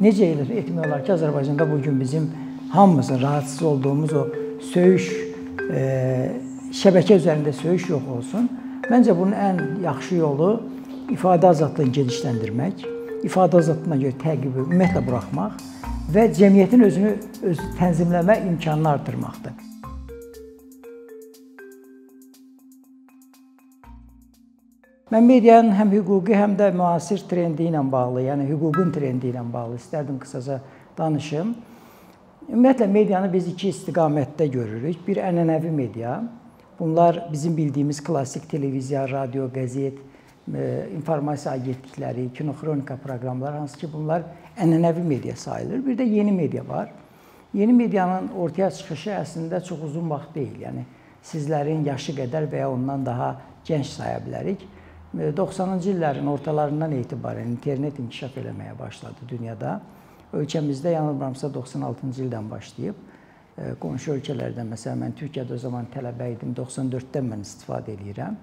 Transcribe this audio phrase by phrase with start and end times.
[0.00, 2.30] Necə elə etmək olar ki, Azərbaycanda bu gün bizim
[2.70, 4.26] hamımızın rahatsız olduğumuz o
[4.72, 5.10] söyüş
[5.70, 5.82] e,
[6.74, 8.48] şəbəkə üzərində söyüş yox olsun.
[8.90, 10.50] Məncə bunun ən yaxşı yolu
[11.14, 12.88] ifadə azadlığını genişləndirmək,
[13.28, 15.62] ifadə azadlığına görə təqibi ümumiyyətlə buraxmaq
[16.14, 17.14] və cəmiyyətin özünü
[17.52, 19.73] öz tənzimləmə imkanını artırmaqdır.
[25.14, 29.76] Mən medianın həm hüquqi, həm də müasir trendi ilə bağlı, yəni hüququn trendi ilə bağlı
[29.78, 30.56] istərdim qısaca
[30.98, 31.52] danışım.
[32.48, 35.06] Ümumiyyətlə medianı biz iki istiqamətdə görürük.
[35.06, 36.16] Bir ənənəvi media.
[36.80, 40.02] Bunlar bizim bildiyimiz klassik televiziya, radio, qəzet,
[40.50, 44.26] e, informasiya agentlikləri, kinoxronika proqramları hansı ki, bunlar
[44.58, 45.86] ənənəvi media sayılır.
[45.86, 46.90] Bir də yeni media var.
[47.54, 50.58] Yeni medianın ortaya çıxışı əslində çox uzun vaxt deyil.
[50.66, 50.88] Yəni
[51.22, 54.73] sizlərin yaşı qədər və ya ondan daha gənc saya bilərik.
[55.14, 59.76] 90-cı illərin ortalarından etibarən internet inkişaf eləməyə başladı dünyada.
[60.34, 62.96] Ölkəmizdə yanılmıramsa 96-cı ildən başlayıb
[63.58, 66.54] e, qonşu ölkələrdən məsələn mən Türkiyədə o zaman tələbə idim.
[66.58, 68.36] 94-dən mən istifadə edirəm.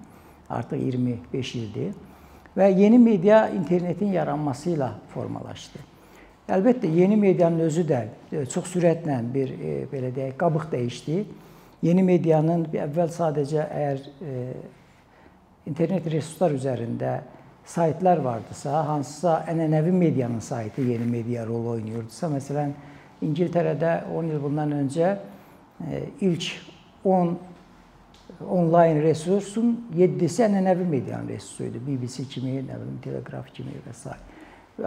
[0.48, 1.92] Artıq 25 ildir.
[2.56, 5.84] Və yeni media internetin yaranması ilə formalaşdı.
[6.52, 11.24] Əlbəttə yeni medianın özü də e, çox sürətlə bir e, belə deyək, qabıq dəyişdi.
[11.82, 14.08] Yeni medianın əvvəl sadəcə əgər
[15.66, 17.20] internet resurslar üzərində
[17.66, 22.74] saytlar vardısa, hansısa ənənəvi medianın saytı yeni media rol oynayırdısa, məsələn,
[23.22, 25.12] İngiltərədə 10 il bundan öncə
[25.86, 26.48] e, ilk
[27.04, 27.36] 10
[28.50, 31.82] onlayn resursun 7-si ənənəvi medianın resursu idi.
[31.86, 34.16] BBC kimi, nə bilim, Telegraf kimi və s.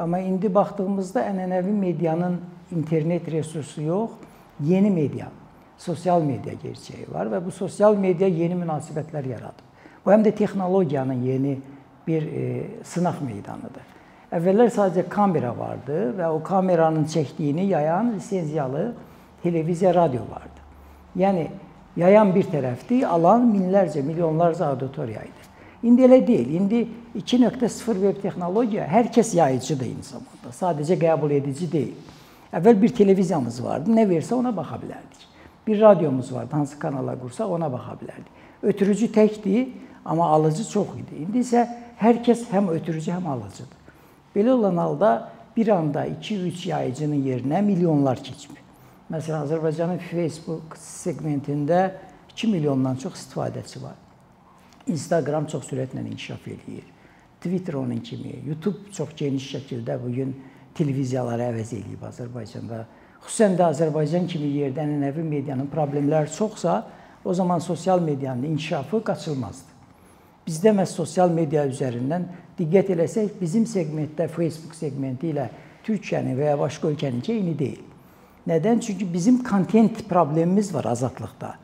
[0.01, 2.39] Amma indi baxdığımızda ənənəvi medianın
[2.75, 4.17] internet resursu yox,
[4.63, 5.29] yeni media,
[5.77, 9.74] sosial media gerçəyi var və bu sosial media yeni münasibətlər yaradır.
[10.05, 11.57] Bu həm də texnologiyanın yeni
[12.07, 13.93] bir e, sınaq meydanıdır.
[14.35, 18.93] Əvvəllər sadəcə kamera vardı və o kameranın çəkdiyini yayan lisenziyalı
[19.43, 20.61] televiziya, radio vardı.
[21.17, 21.47] Yəni
[21.97, 25.45] yayan bir tərəfdir, alan minlərcə, milyonlarca auditoriya idi.
[25.85, 26.53] İndi elə deyil.
[26.59, 30.53] İndi 2.0 web texnologiya hər kəs yayıcıdır eyni zamanda.
[30.53, 31.95] Sadəcə qəbul edici deyil.
[32.53, 35.25] Əvvəl bir televiziyamız vardı, nə versə ona baxa bilərdik.
[35.67, 38.31] Bir radiomuz vardı, hansı kanala qursaq ona baxa bilərdik.
[38.63, 39.67] Ötürücü təkdir,
[40.05, 41.23] Amma alıcı çox idi.
[41.25, 41.65] İndi isə
[41.99, 43.81] hər kəs həm ötürücü, həm alıcıdır.
[44.35, 48.51] Belə olan halda bir anda 2-3 yayıcının yerinə milyonlar keçib.
[49.11, 51.91] Məsələn, Azərbaycanın Facebook segmentində
[52.31, 53.95] 2 milyondan çox istifadəçi var.
[54.87, 56.85] Instagram çox sürətlə inkişaf eləyir.
[57.41, 60.33] Twitter onun kimi, YouTube çox geniş şəkildə bu gün
[60.75, 62.85] televiziyaları əvəz eləyib Azərbaycanda.
[63.25, 66.83] Xüsusən də Azərbaycan kimi yerdə ənənəvi medianın problemləri çoxsa,
[67.25, 69.74] o zaman sosial medianın inkişafı qaçılmazdır.
[70.45, 72.27] Bizdə məhz sosial media üzərindən
[72.59, 75.47] diqqət eləsək, bizim segmentdə Facebook segmenti ilə
[75.85, 77.81] Türkiyənin və ya başqa ölkəninki eyni deyil.
[78.45, 78.81] Nədən?
[78.85, 81.55] Çünki bizim kontent problemimiz var azadlıqda.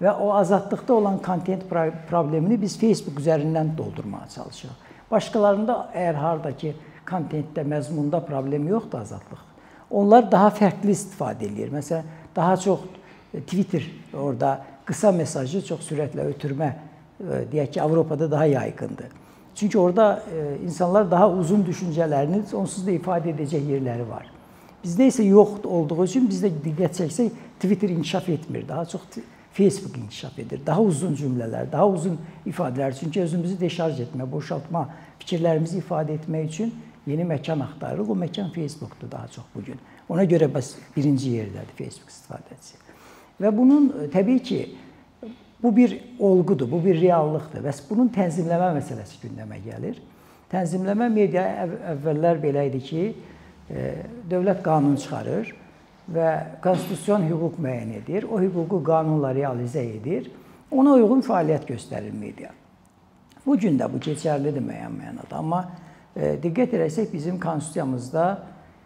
[0.00, 1.66] Və o azadlıqda olan kontent
[2.08, 4.78] problemini biz Facebook üzərindən doldurmağa çalışırıq.
[5.10, 6.72] Başqalarında əgər hardakı
[7.06, 9.42] kontentdə, məzmunda problem yoxdur azadlıq.
[9.90, 11.68] Onlar daha fərqli istifadə edir.
[11.68, 12.80] Məsələn, daha çox
[13.44, 13.84] Twitter
[14.16, 14.54] orada
[14.88, 16.72] qısa mesajı çox sürətlə ötürmə
[17.52, 19.06] deyək ki, Avropada daha yaygındır.
[19.54, 24.26] Çünki orada e, insanlar daha uzun düşüncələrini onsuz da ifadə edəcək yerləri var.
[24.84, 28.68] Bizdə isə yox olduğu üçün bizdə diqqət çəksək Twitter inkişaf etmir.
[28.68, 29.00] Daha çox
[29.52, 30.60] Facebook inkişaf edir.
[30.66, 32.96] Daha uzun cümlələr, daha uzun ifadələr.
[33.00, 34.88] Çünki özümüzü deşarj etmə, boşaltma,
[35.20, 36.74] fikirlərimizi ifadə etmək üçün
[37.06, 38.10] yeni məkan axtarırıq.
[38.10, 39.78] O məkan Facebookdur daha çox bu gün.
[40.08, 42.80] Ona görə bəs birinci yerdədir Facebook istifadəçisi.
[43.40, 44.60] Və bunun e, təbii ki,
[45.62, 47.62] Bu bir olğudur, bu bir reallıqdır.
[47.62, 50.00] Bəs bunun tənzimləmə məsələsi gündəmə gəlir.
[50.50, 51.44] Tənzimləmə media
[51.94, 53.04] əvvəllər belə idi ki,
[53.70, 53.92] e,
[54.30, 55.52] dövlət qanun çıxarır
[56.12, 56.30] və
[56.64, 58.26] konstitusion hüquq müəyyən edir.
[58.26, 60.30] O hüququ qanunla realizə edir.
[60.70, 62.50] Ona uyğun fəaliyyət göstərir media.
[63.46, 65.38] Bu gün də bu keçərlidir müəyyən mənada.
[65.38, 65.62] Amma
[66.16, 68.26] e, diqqət etsək bizim konstitusiyamızda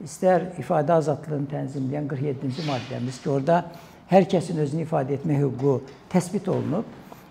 [0.04, 3.62] istər ifadə azadlığını tənzimləyən 47-ci maddəmiz ki, orada
[4.10, 5.80] hər kəsin özünü ifadə etmə hüququ
[6.12, 6.86] təsbit olunub.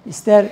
[0.07, 0.49] İstər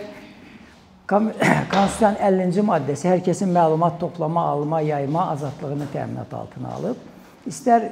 [1.14, 7.02] Konstitusiyanın 50-ci maddəsi hər kəsin məlumat toplama, alma, yayma azadlığını təminat altına alıb.
[7.48, 7.90] İstər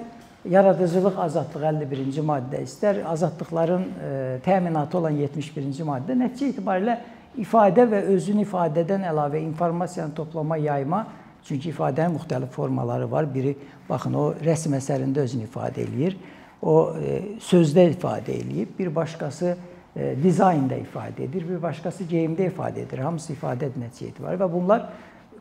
[0.49, 4.13] yaradıcılıq azadlığı 51-ci maddə, istər azadlıqların e,
[4.45, 6.97] təminatı olan 71-ci maddə nəticə itibarilə
[7.43, 11.05] ifadə və özünü ifadədən əlavə informasiyanı toplama, yayma
[11.43, 13.27] çünki ifadənin müxtəlif formaları var.
[13.33, 13.57] Biri
[13.89, 16.17] baxın o rəsm əsərində özünü ifadə eləyir
[16.61, 19.55] o e, sözdə ifadə eləyib, bir başqası
[19.95, 23.01] e, dizaynda ifadə edir, bir başqası geyimdə ifadə edir.
[23.05, 24.89] Hamısı ifadə nəticə etibarı və bunlar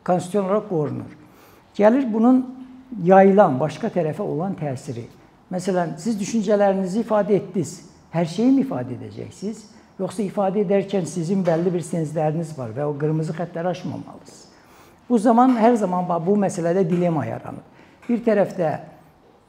[0.05, 1.17] konstitusiyon olaraq qorunur.
[1.77, 2.41] Gəlir bunun
[3.05, 5.05] yayılan, başqa tərəfə olan təsiri.
[5.51, 7.77] Məsələn, siz düşüncələrinizi ifadə etdiniz.
[8.11, 9.65] Hər şeyi mi ifadə edəcəksiniz?
[10.01, 14.47] Yoxsa ifadə edərkən sizin bəlli bir senzləriniz var və o qırmızı xəttləri aşmamalısınız.
[15.09, 17.63] Bu zaman hər zaman bu məsələdə dilema yaranır.
[18.07, 18.71] Bir tərəfdə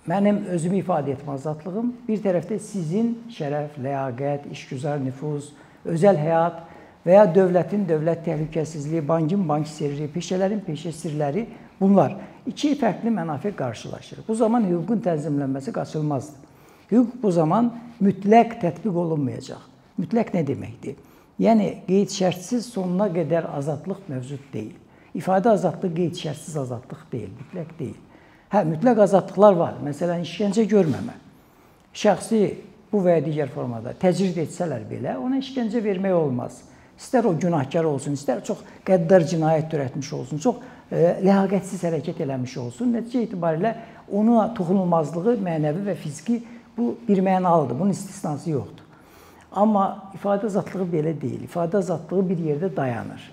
[0.08, 5.52] mənim özümü ifadə etmə azadlığım, bir tərəfdə sizin şərəf, ləyaqət, işgüzar nüfuz,
[5.86, 6.62] özəl həyat
[7.06, 11.46] və ya dövlətin dövlət təhlükəsizliyi, bankın bank sirri, peşələrin peşə sirləri
[11.80, 12.16] bunlar
[12.46, 14.24] iki fərqli mənafe qarşılaşır.
[14.28, 16.38] Bu zaman hüququn tənzimlənməsi qaçılmazdır.
[16.90, 17.72] Hüquq bu zaman
[18.02, 19.62] mütləq tətbiq olunmayacaq.
[19.98, 20.96] Mütləq nə deməkdir?
[21.42, 24.74] Yəni qeyd şərtsiz sonuna qədər azadlıq mövcud deyil.
[25.14, 27.98] İfadə azadlığı qeyd şərtsiz azadlıq deyil, mütləq deyil.
[28.52, 29.78] Hə, mütləq azadlıqlar var.
[29.80, 31.14] Məsələn, işgəncə görməmə.
[31.96, 32.42] Şəxsi
[32.92, 36.60] bu və ya digər formada təcrid etsələr belə, ona işgəncə vermək olmaz.
[37.00, 40.60] İstər o günahkar olsun, istər çox qəddar cinayət törətmiş olsun, çox
[40.92, 42.92] e, ləyaqətsiz hərəkət eləmiş olsun.
[42.98, 43.72] Nəticə itibarilə
[44.12, 46.42] ona toxunulmazlığı mənəvi və fiziki
[46.76, 47.78] bu bir mənalıdır.
[47.80, 48.84] Bunun istisnası yoxdur.
[49.52, 51.48] Amma ifadə azadlığı belə deyil.
[51.48, 53.30] İfadə azadlığı bir yerdə dayanır.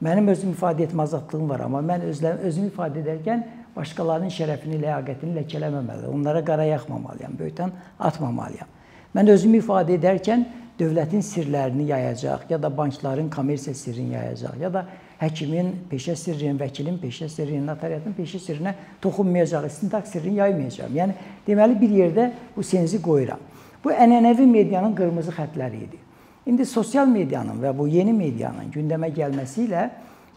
[0.00, 3.42] Mənim özüm ifadə etmə azadlığım var, amma mən özlərim özümü ifadə edərkən
[3.76, 8.68] başqalarının şərəfini, ləyaqətini ləkələməməli, onlara qara yaxmamalıyam, böyütən atmamalıyam.
[9.14, 10.44] Mən özümü ifadə edərkən
[10.80, 14.84] dövlətin sirlərini yayacaq, ya da bankların kommersiya sirrini yayacaq, ya da
[15.20, 20.96] həkimin peşə sirrini, vəkilin peşə sirrini, notariatın peşə sirrinə toxunmayacaq, istintaq sirrini yaymayacağam.
[20.96, 21.16] Yəni
[21.46, 23.42] deməli bir yerdə bu senzi qoyuram.
[23.84, 26.00] Bu ənənəvi medianın qırmızı xəttləri idi.
[26.46, 29.88] İndi sosial medianın və bu yeni medianın gündəmə gəlməsi ilə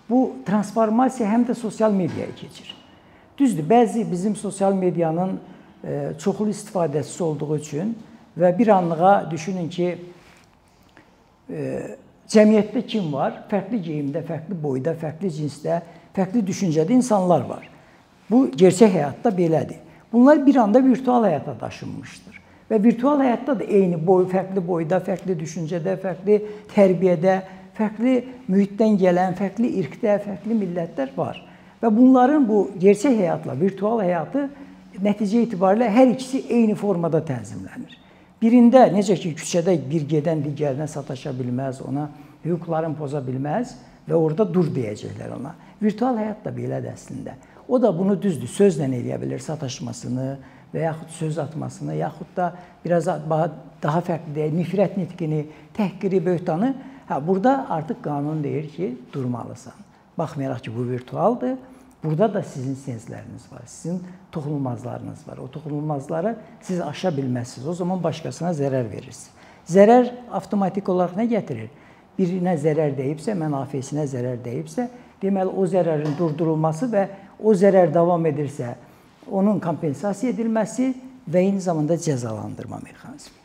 [0.09, 2.82] bu transformasiya həm də sosial mediaya keçir.
[3.37, 5.39] Düzdür, bəzi bizim sosial medianın
[5.83, 7.95] e, çoxlu istifadəçisi olduğu üçün
[8.37, 9.97] və bir anlığa düşünün ki,
[11.49, 11.61] e,
[12.29, 13.43] cəmiyyətdə kim var?
[13.49, 15.81] Fərqli geyimdə, fərqli boyda, fərqli cinsdə,
[16.13, 17.65] fərqli düşüncədə insanlar var.
[18.29, 19.81] Bu gerçək həyatda belədir.
[20.13, 22.37] Bunlar bir anda virtual həyata daşınmışdır.
[22.69, 26.37] Və virtual həyatda da eyni boy, fərqli boyda, fərqli düşüncədə, fərqli
[26.75, 27.39] tərbiyədə,
[27.77, 28.13] fərqli
[28.47, 31.41] mühitdən gələn, fərqli irqdə, fərqli millətlər var.
[31.83, 34.45] Və bunların bu gerçək həyatla virtual həyatı
[35.03, 37.97] nəticə itibarilə hər ikisi eyni formada tənzimlənir.
[38.39, 42.07] Birində necə ki, küçədə bir gedən digərinə sataşa bilməz, ona
[42.45, 43.73] hüquqlarını poza bilməz
[44.07, 45.51] və orada dur deyəcəklər ona.
[45.83, 47.35] Virtual həyat da belədir əslində.
[47.67, 50.29] O da bunu düzdür, sözlə eləyə bilər sataşmasını
[50.73, 52.53] və yaxud söz atmasını, yaxud da
[52.85, 55.43] biraz daha fərqli deyək, nifrət nitqini,
[55.75, 56.73] təhqiri, böhtanı.
[57.09, 59.75] Hə, burada artıq qanun deyir ki, durmalısan.
[60.17, 61.57] Baxmayaraq ki, bu virtualdır
[62.03, 64.01] Burada da sizin sensləriniz var, sizin
[64.31, 65.37] toxunulmazlarınız var.
[65.37, 67.67] O toxunulmazları siz aşa bilməzsiniz.
[67.67, 69.29] O zaman başqasına zərər verirsiniz.
[69.69, 71.69] Zərər avtomatik olaraq nə gətirir?
[72.19, 74.89] Birinə zərər dəyibsə, mənafiəsinə zərər dəyibsə,
[75.21, 77.05] deməli o zərərin durdurulması və
[77.39, 78.75] o zərər davam edirsə,
[79.31, 80.91] onun kompensasiya edilməsi
[81.31, 83.39] və eyni zamanda cəzalandırma mexanizmi.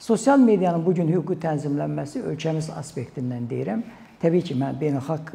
[0.00, 3.84] Sosial medianın bu gün hüquqi tənzimlənməsi ölkəmiz aspektindən deyirəm.
[4.20, 5.34] Təbii ki, mən beynəlxalq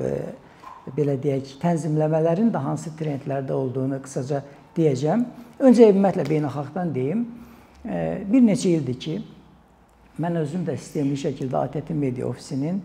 [0.93, 4.43] belə deyək, tənzimləmələrin də hansı trendlərdə olduğunu qısaca
[4.77, 5.25] deyəcəm.
[5.65, 7.25] Öncə ümumiyyətlə beynəlxalqdan deyim.
[8.29, 9.15] Bir neçə ildir ki,
[10.21, 12.81] mən özüm də sistemli şəkildə ATT Media ofisinin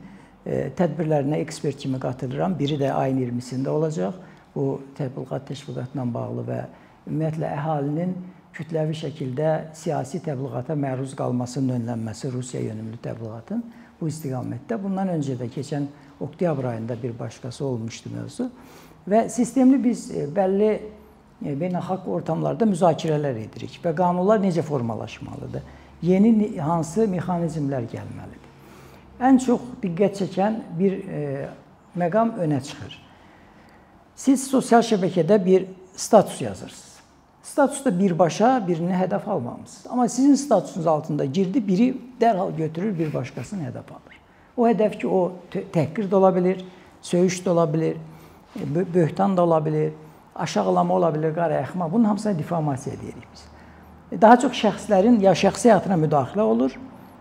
[0.78, 2.56] tədbirlərinə ekspert kimi qatılıram.
[2.58, 4.16] Biri də ayın 20-sində olacaq.
[4.54, 6.60] Bu təbliğat təşviqatla bağlı və
[7.06, 8.14] ümumiyyətlə əhalinin
[8.56, 13.62] kütləvi şəkildə siyasi təbliğata məruz qalmasının önlənməsi Rusiya yönümlü təbliğatın
[14.00, 14.80] bu istiqamətdə.
[14.82, 15.86] Bundan öncə də keçən
[16.20, 18.50] oktyabr ayında bir başqası olmuşdu mövzu.
[19.08, 20.70] Və sistemli biz e, bəlli
[21.44, 25.64] e, beynəlxalq ortamlarda müzakirələr edirik və qanunlar necə formalaşmalıdır?
[26.02, 28.50] Yeni hansı mexanizmlər gəlməlidir?
[29.20, 31.48] Ən çox diqqət çəkən bir e,
[31.96, 32.94] məqam önə çıxır.
[34.16, 36.90] Siz sosial şəbəkədə bir status yazırsınız.
[37.42, 39.86] Statusda birbaşa birini hədəf almamısınız.
[39.90, 44.09] Amma sizin statusunuz altında girdi biri dərhal götürür bir başqasını hədəf alır.
[44.60, 45.32] O hədəf ki, o
[45.72, 46.58] təhqir də ola bilər,
[47.00, 47.96] söyüş də ola bilər,
[48.92, 49.94] böhtan da ola bilər,
[50.36, 51.86] aşağılama ola bilər, qarayaxma.
[51.92, 53.46] Bunun hamısına difamasiya deyirik biz.
[54.20, 56.74] Daha çox şəxslərin ya şəxsi həyatına müdaxilə olur,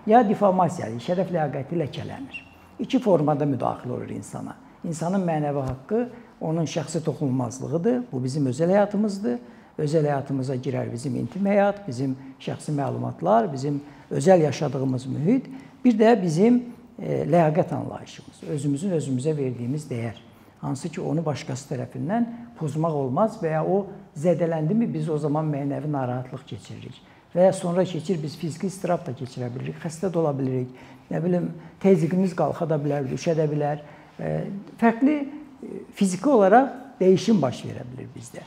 [0.09, 2.41] ya difamasiya, şərəf ləyaqəti ləkələnir.
[2.83, 4.57] İki formada müdaxilə olur insana.
[4.83, 6.01] İnsanın mənəvi haqqı
[6.41, 8.01] onun şəxsi toxunulmazlığıdır.
[8.11, 9.37] Bu bizim özəl həyatımızdır.
[9.79, 13.79] Özəl həyatımıza girər bizim intim həyat, bizim şəxsi məlumatlar, bizim
[14.11, 15.47] özəl yaşadığımız mühit,
[15.85, 20.17] bir də bizim E, ləyaqət anlayışımız, özümüzün özümüzə verdiyimiz dəyər.
[20.61, 22.25] Hansı ki, onu başqası tərəfindən
[22.59, 23.85] pozmaq olmaz və ya o
[24.19, 26.97] zədələndimi biz o zaman mənəvi narahatlıq keçiririk.
[27.35, 30.73] Və ya sonra keçir biz fiziki istirab da keçirə bilirik, xəstə də ola bilirik.
[31.09, 31.49] Nə bilim,
[31.81, 33.81] təzyiqimiz qalxa da bilər, düşə də bilər.
[34.19, 34.35] E,
[34.81, 38.43] fərqli e, fiziki olaraq dəyişim baş verə bilər bizdə.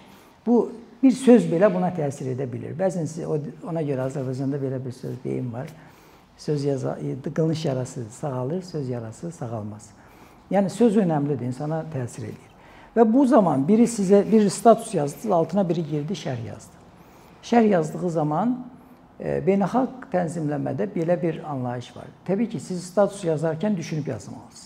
[0.46, 0.66] Bu
[1.02, 2.76] Bir söz belə buna təsir edə bilər.
[2.78, 3.08] Bəzən
[3.66, 5.66] ona görə Azərbaycanda belə bir söz deyim var.
[6.42, 6.98] Söz yaza,
[7.34, 9.90] qılınc yarası sağalır, söz yarası sağalmaz.
[10.50, 12.48] Yəni söz önəmlidir, insana təsir edir.
[12.96, 16.80] Və bu zaman biri sizə bir status yazdı, altına biri girdi, şərh yazdı.
[17.42, 18.56] Şərh yazdığı zaman
[19.20, 22.08] e, beynəlxalq tənzimləmədə belə bir anlayış var.
[22.26, 24.64] Təbii ki, siz status yazarkən düşünüb yazmalısınız.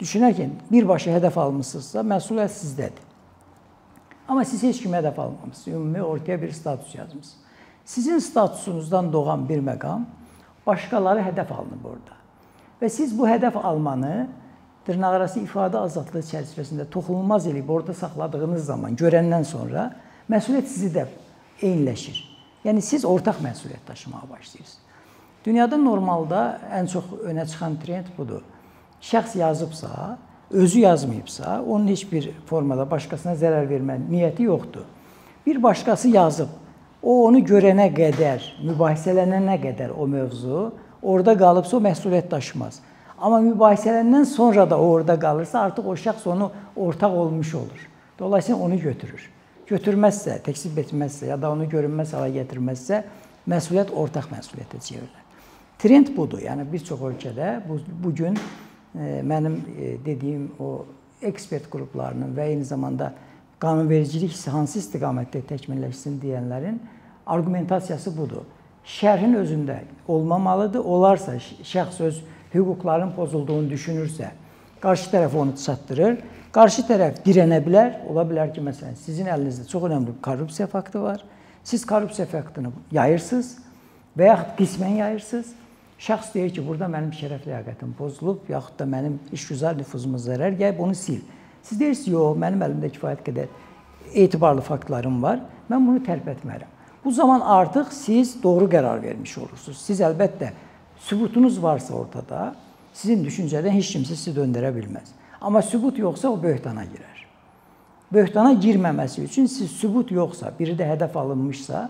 [0.00, 3.04] Düşünərkən birbaşa hədəf almısınızsa, məsuliyyət sizdədir.
[4.28, 5.68] Amma siz heç kimi hədəf almamısınız.
[5.68, 7.36] Ümumi ortaya bir status yazmısınız.
[7.84, 10.08] Sizin statusunuzdan doğan bir məqam
[10.66, 12.18] başqaları hədəf alınıb orada.
[12.80, 14.28] Və siz bu hədəf almanı
[14.86, 19.90] dırnaqarası ifadə azadlığı çərçivəsində toxunulmaz eləyib orada saxladığınız zaman, görəndən sonra
[20.30, 21.06] məsuliyyət sizi də
[21.60, 22.22] eyniləşir.
[22.64, 24.78] Yəni siz ortaq məsuliyyət daşımağa başlayırsınız.
[25.44, 28.42] Dünyada normalda ən çox önə çıxan trend budur.
[29.00, 30.18] Şəxs yazıbsa,
[30.50, 34.84] özü yazmayıbsa, onun heç bir formada başqasına zərər vermə niyyəti yoxdur.
[35.46, 36.48] Bir başqası yazıb,
[37.02, 40.70] o onu görənə qədər, mübahisələnənə qədər o mövzu
[41.02, 42.80] orada qalıbsa o məsuliyyət daşımaz.
[43.20, 47.88] Amma mübahisələndən sonra da orada qalırsa, artıq o şəxs onu ortaq olmuş olur.
[48.18, 49.26] Dolayısıyla onu götürür.
[49.68, 53.02] Götürməzsə, təksib etməzsə ya da onu görünməz hala gətirməzsə,
[53.48, 55.26] məsuliyyət ortaq məsuliyyətə çevrilir.
[55.80, 56.40] Trend budur.
[56.44, 60.84] Yəni bir çox ölkədə bu bu gün e, mənim e, dediyim o
[61.22, 63.12] ekspert qruplarının və eyni zamanda
[63.60, 66.80] qanunvericilik hansı istiqamətdə təkmilləşsin deyənlərin
[67.26, 68.46] arqumentasiyası budur.
[68.84, 70.80] Şərhin özündə olmamalıdır.
[70.80, 72.20] Olarsa şəxs öz
[72.54, 74.30] hüquqların pozulduğunu düşünürsə,
[74.80, 76.16] qarşı tərəf onu çatdırır.
[76.50, 77.92] Qarşı tərəf dirənə bilər.
[78.10, 81.22] Ola bilər ki, məsələn, sizin əlinizdə çox önəmli korrupsiya faktı var.
[81.64, 83.52] Siz korrupsiya faktını yayırsınız
[84.18, 85.52] və yaxud qismən yayırsınız.
[86.00, 90.80] Şəxs deyir ki, burada mənim şərəf ləyaqətim pozulub, yaxud da mənim işgüzar nüfuzuma zərər gəlib,
[90.80, 91.20] onu sil.
[91.62, 93.48] Siz deyirsiniz, yox, mənim əlimdə kifayət qədər
[94.14, 95.40] etibarlı faktlarım var.
[95.70, 96.78] Mən bunu tərpətmərəm.
[97.04, 99.78] Bu zaman artıq siz doğru qərar vermiş olursunuz.
[99.78, 100.52] Siz əlbəttə
[101.00, 102.54] sübutunuz varsa ortada,
[102.92, 105.14] sizin düşüncədən heç kimsə sizi döndərə bilməz.
[105.40, 107.24] Amma sübut yoxsa o böhtana girər.
[108.12, 111.86] Böhtana girməməsi üçün siz sübut yoxsa, biri də hədəf alınmışsa,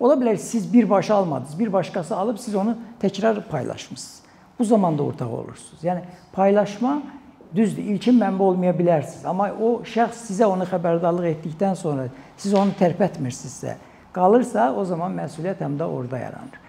[0.00, 4.22] ola bilər siz birbaşa almadınız, bir başqası alıb siz onu təkrar paylaşmısınız.
[4.58, 5.84] Bu zaman da ortaq olursunuz.
[5.84, 7.02] Yəni paylaşma
[7.54, 12.74] düzdür, ilkin mənbə olmaya bilərsiniz, amma o şəxs sizə onu xəbərdarlıq etdikdən sonra siz onu
[12.78, 13.76] tərpətmirsinizsə,
[14.14, 16.60] qalırsa, o zaman məsuliyyət həm də orada yaranır.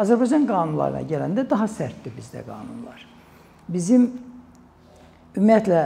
[0.00, 3.02] Azərbaycan qanunlarına gələndə daha sərtdir bizdə qanunlar.
[3.68, 4.06] Bizim
[5.36, 5.82] ümumiyyətlə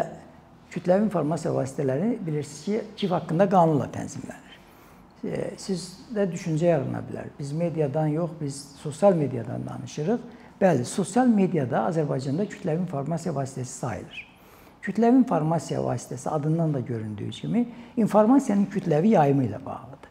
[0.75, 4.59] kütləvi informasiya vasitələri bilirsiniz ki, KİF haqqında qanunla tənzimlənir.
[5.61, 7.31] Sizdə düşüncə yarana bilər.
[7.39, 10.31] Biz mediadan yox, biz sosial mediadan danışırıq.
[10.61, 14.34] Bəli, sosial mediada Azərbaycanda kütləvi informasiya vasitəsi sayılır.
[14.85, 20.11] Kütləvi informasiya vasitəsi adından da göründüyü kimi informasiyanın kütləvi yayımı ilə bağlıdır.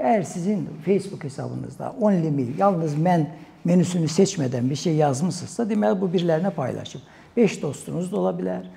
[0.00, 3.26] Əgər sizin Facebook hesabınızda 10 mil yalnız mən
[3.64, 7.00] menüsünü seçmədən bir şey yazmısınızsa, deməli bu birilərinə paylaşıb.
[7.36, 8.68] 5 dostunuz da ola bilər,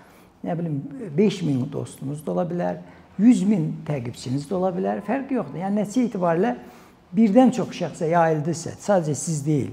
[0.44, 0.82] nə bilim
[1.18, 2.82] 5000 dostunuz da ola bilər,
[3.20, 5.60] 100 min təqibçiniz də ola bilər, fərqi yoxdur.
[5.60, 6.58] Yəni nəticə itibarilə
[7.16, 9.72] birdən çox şəxsə yayıldısa, sadəcə siz deyil,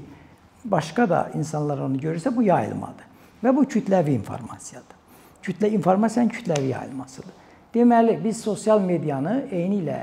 [0.65, 3.07] başqa da insanlar onu görürsə bu yayılmadır.
[3.43, 5.00] Və bu kütləvi informasiyadır.
[5.43, 7.37] Kütlə informasiyanın kütləvi yayılmasıdır.
[7.75, 10.03] Deməli biz sosial medianı eyni ilə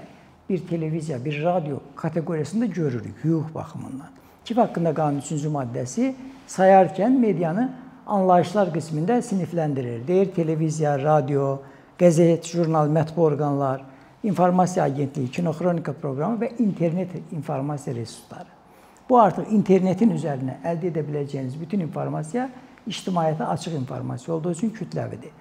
[0.50, 4.10] bir televiziya, bir radio kateqoriyasında görürük hüquq baxımından.
[4.46, 6.14] KİF haqqında qanun 3-cü maddəsi
[6.48, 7.70] sayarkən medianı
[8.08, 10.08] anlayışlar qismində sinifləndirir.
[10.08, 11.58] Deyir televiziya, radio,
[12.00, 13.82] qəzet, jurnal, mətbu orqanlar,
[14.24, 18.54] informasiya agentliyi, kinoxronika proqramı və internet informasiya resursları.
[19.10, 22.50] Bu artıq internetin üzərinə əldə edə biləcəyiniz bütün informasiya
[22.88, 25.34] ictimaiyyətə açıq informasiya olduğu üçün kütləvidir.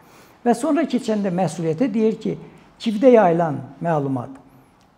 [0.46, 2.36] Və sonra keçəndə məsuliyyətə deyir ki,
[2.78, 4.34] KİF-də yayılan məlumat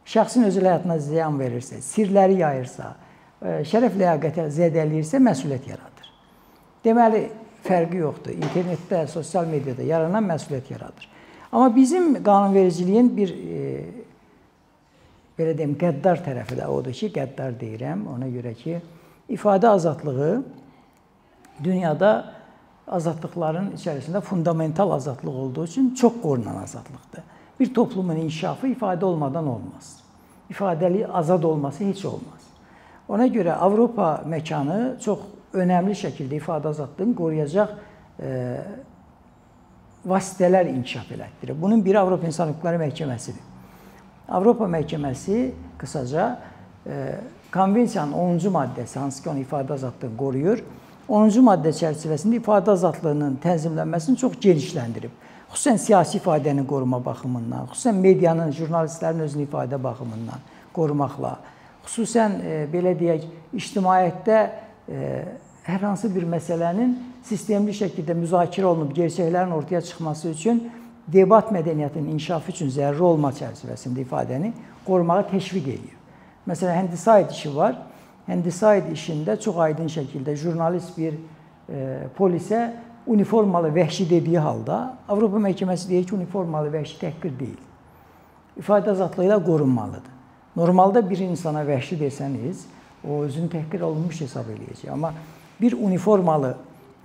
[0.09, 2.95] şəxsin özü həyatına ziyan verirsə, sirləri yayırsa,
[3.43, 6.11] e, şərəf ləyaqətə zədələyirsə məsuliyyət yaradır.
[6.85, 7.23] Deməli,
[7.67, 8.37] fərqi yoxdur.
[8.38, 11.09] İnternetdə, sosial mediada yaranan məsuliyyət yaradır.
[11.52, 13.67] Amma bizim qanunvericiliyin bir e,
[15.38, 18.81] belə deyim, qəddar tərəfi də odur ki, qəddar deyirəm, ona görə ki,
[19.28, 20.33] ifadə azadlığı
[21.64, 22.12] dünyada
[22.90, 27.23] azadlıqların içərisində fundamental azadlıq olduğu üçün çox qorunan azadlıqdır.
[27.61, 29.99] Bir toplumun inkişafı ifadə olmadan olmaz
[30.50, 32.42] ifadəli azad olması heç olmaz.
[33.09, 35.21] Ona görə Avropa məkanı çox
[35.57, 37.73] önəmli şəkildə ifadə azadlığını qoruyacaq
[38.21, 38.33] e,
[40.09, 41.57] vasitələr inkişaf elətdirir.
[41.61, 43.45] Bunun biri Avropa İnsan Hüquqları Məhkəməsidir.
[44.28, 46.28] Avropa Məhkəməsi qısaca
[46.87, 47.14] e,
[47.52, 50.64] konvensiyanın 10-cu maddəsi hansı ki, onu ifadə azadlığını qoruyur.
[51.09, 55.15] 10-cu maddə çərçivəsində ifadə azadlığının tənzimlənməsini çox genişləndirib
[55.53, 60.43] xüsusən siyasi ifadənin qoruma baxımından, xüsusən medianın, jurnalistlərin özünü ifadə baxımından
[60.77, 61.38] qorumaqla,
[61.87, 63.25] xüsusən e, belə deyək,
[63.57, 64.41] ictimaiyyətdə
[64.88, 65.12] e,
[65.69, 70.67] hər hansı bir məsələnin sistemli şəkildə müzakirə olunub gerçəklərin ortaya çıxması üçün
[71.09, 74.53] debat mədəniyyətinin inkişafı üçün zəruri olma çərçivəsində ifadəni
[74.85, 75.95] qorumağa təşviq edir.
[76.49, 77.77] Məsələn, Handicide işi var.
[78.29, 82.67] Handicide işində çox aydın şəkildə jurnalist bir e, polisə
[83.09, 87.63] uniformalı vəhşi dediyi halda Avropa məhkəməsi deyir ki, uniformalı vəhşi təhqir deyil.
[88.61, 90.13] İfadə azadlığı ilə qorunmalıdır.
[90.57, 92.67] Normalda bir insana vəhşi desəniz,
[93.09, 94.91] o özünü təhqir olunmuş hesab eləyəcək.
[94.93, 95.15] Amma
[95.61, 96.53] bir uniformalı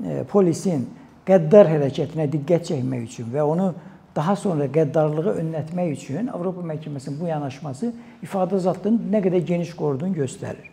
[0.04, 0.90] e, polisin
[1.28, 3.72] qəddar hərəkətinə diqqət çəkmək üçün və onu
[4.16, 7.94] daha sonra qəddarlığı önlətmək üçün Avropa məhkəməsinin bu yanaşması
[8.26, 10.73] ifadə azadlığının nə qədər geniş qoruduğunu göstərir.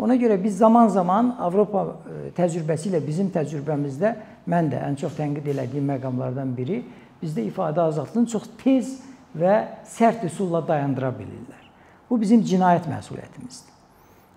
[0.00, 4.14] Ona görə biz zaman-zaman Avropa e, təcrübəsi ilə bizim təcrübəmizdə
[4.48, 6.80] mən də ən çox tənqid etdiyim məqamlardan biri
[7.20, 8.94] bizdə ifadə azadlığını çox tez
[9.36, 11.66] və sərt üsulla dayandıra bilirlər.
[12.08, 13.76] Bu bizim cinayət məsuliyyətimizdir.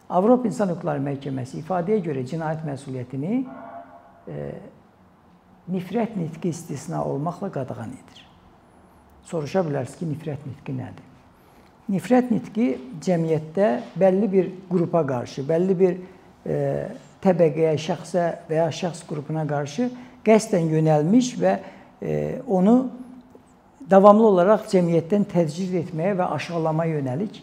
[0.10, 3.40] Avropa İnsan Hüquqları Məhkəməsi ifadəyə görə cinayət məsuliyyətini
[4.28, 4.52] e,
[5.72, 8.28] nifrət nitqi istisna olmaqla qadağan edir.
[9.32, 11.13] Soruşa bilərsiniz ki, nifrət nitqi nədir?
[11.92, 12.68] Nifrət nitqi
[13.04, 15.96] cəmiyyətdə bəlli bir qrupa qarşı, bəlli bir
[16.48, 16.58] e,
[17.24, 19.90] təbəqəyə, şəxsə və ya şəxs qrupuna qarşı
[20.24, 21.54] qəsdən yönəlmiş və
[22.00, 22.14] e,
[22.48, 22.78] onu
[23.90, 27.42] davamlı olaraq cəmiyyətdən təcrid etməyə və aşağılamaya yönəlik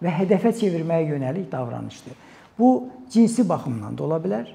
[0.00, 2.14] və hədəfə çevirməyə yönəlik davranışdır.
[2.58, 4.46] Bu cinsi baxımdan da ola bilər.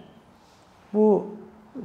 [0.93, 1.25] Bu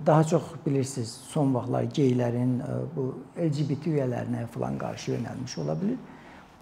[0.06, 5.98] daha çox bilirsiniz, son vaxtlar geylərin, e, bu LGBT üyələrinə falan qarşı yönəlmiş ola bilər.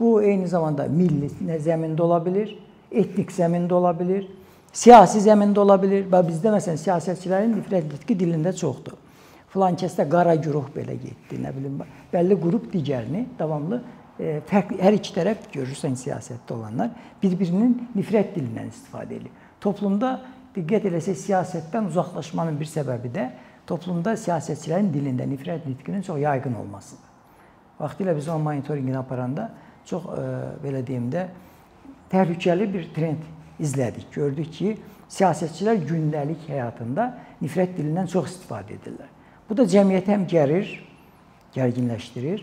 [0.00, 1.28] Bu eyni zamanda milli
[1.58, 2.52] zəmində ola bilər,
[2.90, 4.24] etnik zəmində ola bilər,
[4.72, 6.06] siyasi zəmində ola bilər.
[6.10, 8.94] Və bizdə məsələn siyasətçilərin nifrət nitqi dilində çoxdur.
[9.52, 11.80] Filan kəsdə qara güruh belə getdi, nə bilim,
[12.12, 13.80] bəlli qrup digərini davamlı
[14.20, 16.90] e, fərqli hər iki tərəf görürsən siyasətdə olanlar
[17.22, 19.32] bir-birinin nifrət dilindən istifadə edir.
[19.64, 20.18] Toplumda
[20.54, 23.24] diqqət eləsək siyasətdən uzaqlaşmanın bir səbəbi də
[23.68, 27.08] toplumda siyasətçilərin dilində nifrət nitqinin çox yayğın olmasıdır.
[27.80, 29.48] Vaxtilə biz onun monitorinqini aparanda
[29.88, 30.24] çox e,
[30.64, 31.26] belə deyim də
[32.12, 33.24] təhlükəli bir trend
[33.60, 34.08] izlədik.
[34.14, 34.74] Gördük ki,
[35.10, 37.10] siyasətçilər gündəlik həyatında
[37.42, 39.08] nifrət dilindən çox istifadə edirlər.
[39.48, 40.72] Bu da cəmiyyəti həm gərir,
[41.54, 42.42] gərginləşdirir,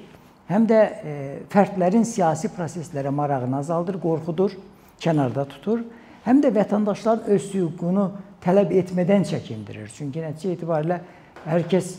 [0.49, 1.17] həm də e,
[1.53, 4.57] fərdlərin siyasi proseslərə marağını azaldır, qorxudur,
[5.01, 5.83] kənarda tutur,
[6.25, 8.09] həm də vətəndaşların öz hüququnu
[8.45, 9.89] tələb etmədən çəkindirir.
[9.93, 10.99] Çünki nəticə etibarilə
[11.45, 11.95] hər kəs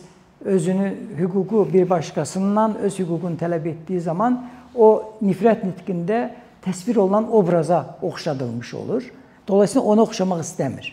[0.47, 4.43] özünü hüququ bir başqasından öz hüququnu tələb etdiyi zaman
[4.77, 6.21] o nifrət nitqində
[6.65, 9.13] təsvir olunan obraza oxşadılmış olur.
[9.49, 10.93] Dolayısıyla ona oxşamaq istəmir.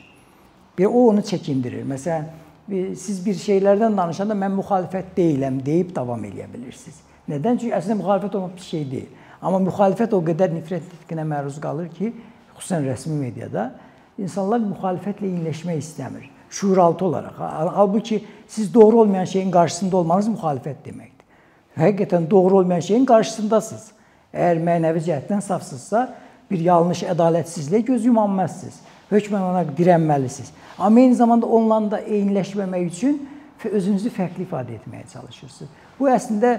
[0.78, 1.86] Və o onu çəkindirir.
[1.90, 2.30] Məsələn,
[2.98, 7.02] siz bir şeylərdən danışanda mən müxalifət deyiləm deyib davam edə bilirsiniz.
[7.30, 7.60] Nədən?
[7.62, 9.10] Çünki əslində müxalifət olmaq bir şey deyil.
[9.42, 12.14] Amma müxalifət o qədər nifrət nitqinə məruz qalır ki,
[12.58, 13.72] xüsusən rəsmi mediada
[14.18, 16.30] insanlar müxalifətlə eyniləşmək istəmir.
[16.54, 17.40] Şuuraltı olaraq.
[17.76, 21.13] Halbuki siz doğru olmayan şeyin qarşısında olmanız müxalifət deməkdir.
[21.78, 23.86] Həqiqətən doğru olmayan şeyin qarşısındasınız.
[24.34, 26.08] Əgər mənəvi cəhətdən safsızsa,
[26.52, 28.80] bir yanlış ədalətsizliyə göz yumanmazsınız.
[29.12, 30.52] Hökmən ona dirənməlisiniz.
[30.78, 33.22] Amma eyni zamanda onunla da eyniləşməmək üçün
[33.64, 35.72] özünüzü fərqli ifadə etməyə çalışırsınız.
[36.00, 36.58] Bu əslində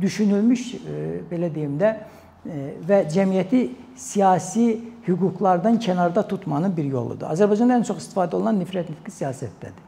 [0.00, 0.98] düşünülmüş e,
[1.30, 2.58] belə deyim də e,
[2.88, 3.62] və cəmiyyəti
[3.96, 4.68] siyasi
[5.08, 7.26] hüquqlardan kənarda tutmanın bir yoludur.
[7.32, 9.86] Azərbaycanda ən çox istifadə olunan nifrət nitqi siyasətdədir.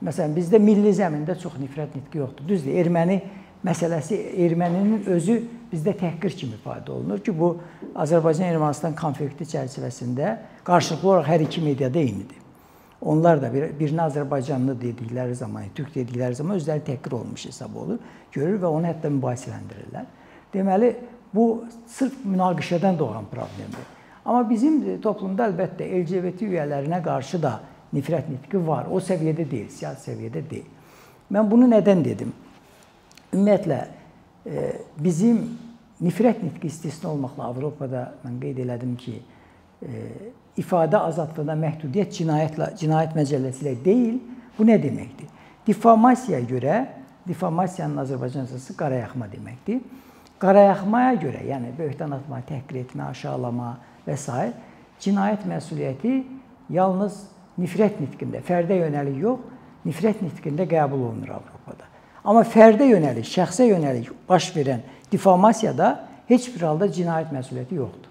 [0.00, 2.48] Məsələn, bizdə milli zəmində çox nifrət nitqi yoxdur.
[2.48, 3.20] Düzdür, erməni
[3.66, 5.36] məsələsi erməninin özü
[5.70, 7.54] bizdə təhqir kimi ifadə olunur ki, bu
[8.00, 12.40] Azərbaycan-Ermənistan konflikti çərçivəsində qarşılıqlı olaraq hər iki mediada eynidir.
[13.00, 18.00] Onlar da bir, birini Azərbaycanlı dedikləri zaman, türk dedikləri zaman özləri təhqir olmuş hesab olur,
[18.32, 20.10] görür və onu hətta mübahisələndirirlər.
[20.52, 20.90] Deməli,
[21.34, 23.88] bu sırf münaqişədən doğan problemdir.
[24.24, 27.54] Amma bizim toplumda əlbəttə LGBT üyələrinə qarşı da
[27.94, 28.90] nifrət nitqi var.
[28.90, 30.68] O səviyyədə deyil, siyasi səviyyədə deyil.
[31.32, 32.34] Mən bunu nədən dedim?
[33.30, 33.80] Ümumiyyətlə
[34.46, 34.64] e,
[34.98, 35.42] bizim
[36.02, 39.18] nifrət nitqi istisna olmaqla Avropada mən qeyd elədim ki,
[39.82, 40.04] e,
[40.60, 44.18] ifadə azadlığına məhdudiyyət cinayətlə cinayət məcəlləsi ilə deyil.
[44.56, 45.28] Bu nə deməkdir?
[45.66, 46.80] Difamasiyaya görə,
[47.28, 49.80] difamasiyanın Azərbaycancası qarayaxma deməkdir.
[50.40, 53.74] Qarayaxmaya görə, yəni böhtan atma, təhqir etmə, aşağılama
[54.06, 54.50] və s.
[55.00, 56.14] cinayət məsuliyyəti
[56.72, 57.22] yalnız
[57.60, 59.46] nifrət nitqində, fərdə yönəlik yox,
[59.84, 61.49] nifrət nitqində qəbul olunur.
[62.24, 65.92] Amma fərdə yönəlik, şəxsə yönəlik baş verən difamasiyada
[66.28, 68.08] heç bir halda cinayət məsuliyyəti yoxdur.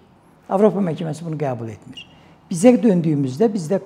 [0.50, 2.02] Avropa məhkəməsi bunu qəbul etmir.
[2.50, 3.82] Bizə döndüyümüzdə bizdə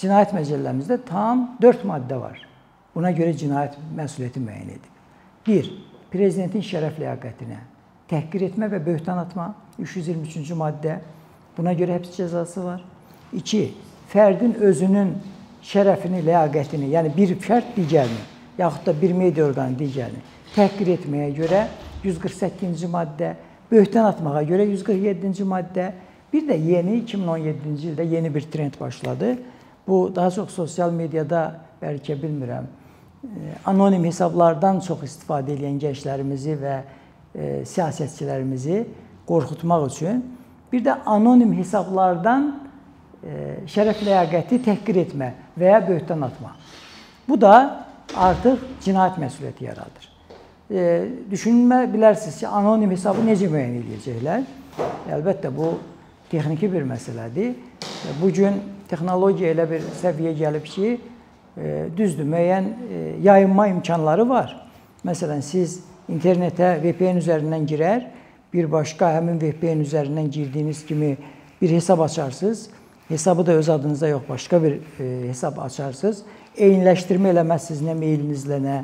[0.00, 2.40] cinayət məcəlləmizdə tam 4 maddə var.
[2.94, 4.94] Buna görə cinayət məsuliyyəti müəyyən edib.
[5.46, 5.70] 1.
[6.10, 7.60] Prezidentin şərəf ləyaqətinə
[8.10, 10.98] təhqir etmə və böhtan atma 323-cü maddə.
[11.56, 12.82] Buna görə həbs cəzası var.
[13.36, 13.62] 2.
[14.10, 15.14] Fərdin özünün
[15.66, 18.24] şərəfini, ləyaqətini, yəni bir fərd digərini,
[18.60, 20.20] yaxud da bir media orqanı digərini
[20.54, 21.64] təhqir etməyə görə
[22.04, 23.34] 148-ci maddə,
[23.70, 25.90] böhtan atmağa görə 147-ci maddə,
[26.32, 29.36] bir də yeni 2017-ci ildə yeni bir trend başladı.
[29.86, 32.66] Bu daha çox sosial mediada bəlkə bilmirəm,
[33.66, 36.74] anonim hesablardan çox istifadə edən gənclərimizi və
[37.34, 38.84] e, siyasətçilərimizi
[39.28, 40.22] qorxutmaq üçün
[40.72, 42.48] bir də anonim hesablardan
[43.24, 43.34] e,
[43.68, 46.54] şərəf ləyaqəti təhqir etmə və ya böhtan atma.
[47.28, 47.54] Bu da
[48.16, 50.08] artıq cinayət məsuliyyəti yaradır.
[50.70, 50.82] E,
[51.30, 54.44] düşünmə bilərsiniz ki, anonim hesabı necə müəyyən edəcəklər?
[55.16, 55.74] Əlbəttə bu
[56.30, 57.54] texniki bir məsələdir.
[58.20, 60.90] Bu gün texnologiya elə bir səviyyəyə gəlib ki,
[61.96, 62.68] düzdür, müəyyən
[63.22, 64.54] yayınma imkanları var.
[65.04, 68.06] Məsələn, siz internetə VPN üzərindən girər,
[68.52, 71.16] bir başqa həmin VPN üzərindən girdiyiniz kimi
[71.60, 72.68] bir hesab açarsınız.
[73.08, 74.80] Hesabı da öz adınıza yox, başqa bir
[75.28, 76.22] hesab açarsınız.
[76.58, 78.76] Eyniləşdirmə eləməzsiniz nə mailinizlə, nə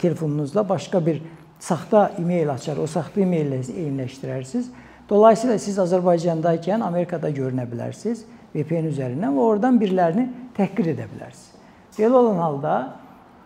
[0.00, 1.20] telefonunuzla başqa bir
[1.60, 2.80] saxta e-mail açar.
[2.82, 4.70] O saxta e-maillə eyniləşdirərsiniz.
[5.10, 8.24] Dolayısıyla siz Azərbaycandaykən Amerikada görünə bilərsiniz
[8.54, 10.26] VPN üzərindən və oradan birilərini
[10.56, 11.54] təhqir edə bilərsiniz.
[11.98, 12.74] Belə olan halda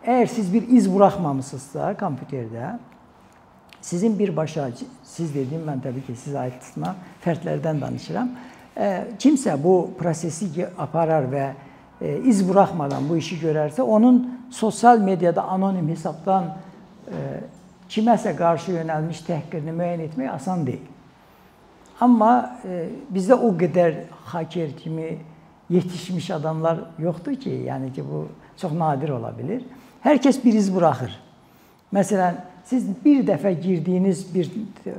[0.05, 2.75] əgər siz bir iz buraxmamısınızsa kompüterdə
[3.85, 4.71] sizin birbaşa
[5.03, 8.31] siz dediyim mən təbii ki, sizə aid tutma fərdlərdən danışıram.
[9.21, 11.47] Kimsə bu prosesi aparar və
[12.01, 16.51] iz buraxmadan bu işi görərsə, onun sosial mediada anonim hesabdan
[17.91, 20.89] kiməsə qarşı yönəlmiş təhqirini müəyyən etmək asan deyil.
[22.03, 22.59] Amma
[23.15, 25.19] bizdə o qədər haker kimi
[25.71, 28.27] yetişmiş adamlar yoxdur ki, yəni ki, bu
[28.61, 29.63] çox nadir ola bilər.
[30.05, 31.15] Hər kəs bir iz buraxır.
[31.95, 34.51] Məsələn, siz bir dəfə girdiyiniz bir
[34.87, 34.95] e,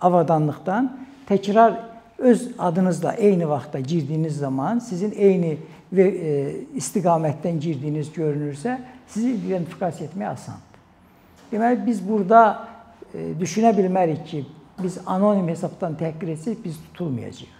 [0.00, 0.90] avadanlıqdan
[1.28, 1.74] təkrar
[2.18, 5.58] öz adınızla eyni vaxtda girdiyiniz zaman sizin eyni
[5.92, 6.32] və e,
[6.78, 10.82] istiqamətdən girdiyiniz görünürsə, sizi identifikasiya etmək asandır.
[11.52, 12.42] Deməli biz burada
[13.14, 14.44] e, düşünə bilmərik ki,
[14.82, 17.56] biz anonim hesabdan təhqir etsək biz tutulmayacağıq.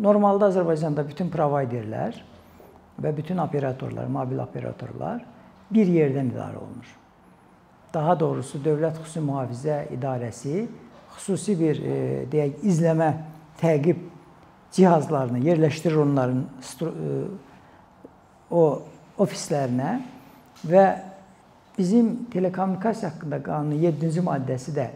[0.00, 2.16] Normalda Azərbaycanda bütün provayderlər
[3.02, 5.24] və bütün operatorlar, mobil operatorlar
[5.74, 6.94] bir yerdən idarə olunur.
[7.94, 10.64] Daha doğrusu Dövlət Xüsusi Mühafizə İdarəsi
[11.14, 11.98] xüsusi bir e,
[12.30, 13.10] deyək izləmə,
[13.60, 14.00] təqib
[14.74, 17.18] cihazlarını yerləşdirir onların e,
[18.50, 18.64] o
[19.18, 19.94] ofislərinə
[20.66, 20.84] və
[21.78, 24.88] bizim telekommunikasiya haqqında qanunun 7-ci maddəsi də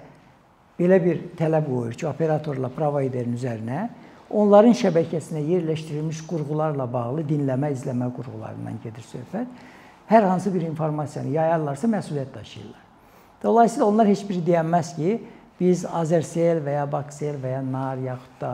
[0.79, 3.89] belə bir tələb qoyur ki, operatorla provayderin üzərinə
[4.31, 9.49] onların şəbəkəsinə yerləşdirilmiş qurğularla bağlı dinləmə, izləmə qurğularından gedir söhbət.
[10.09, 12.85] Hər hansı bir informasiyanı yayarlarsa məsuliyyət daşıyırlar.
[13.43, 15.19] Dolayısıyla onlar heç biri deyənməz ki,
[15.61, 18.53] biz Azərsel və ya Baksel və ya NAR yaxud da